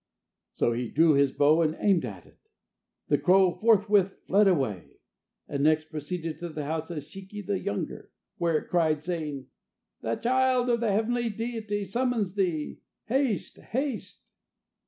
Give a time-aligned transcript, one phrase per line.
[0.53, 2.49] So he drew his bow and aimed at it.
[3.09, 4.97] The crow forthwith fled away,
[5.47, 8.09] and next proceeded to the house of Shiki the younger,
[8.39, 9.45] where it cried, saying:
[10.01, 12.79] "The child of the heavenly deity summons thee.
[13.05, 13.59] Haste!
[13.59, 14.31] haste!"